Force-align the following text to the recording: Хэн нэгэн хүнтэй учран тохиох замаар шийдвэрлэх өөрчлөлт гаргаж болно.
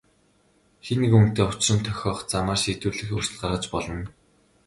Хэн 0.85 0.97
нэгэн 1.01 1.21
хүнтэй 1.23 1.45
учран 1.49 1.79
тохиох 1.85 2.19
замаар 2.31 2.59
шийдвэрлэх 2.61 3.09
өөрчлөлт 3.11 3.41
гаргаж 3.41 3.65
болно. 3.73 4.03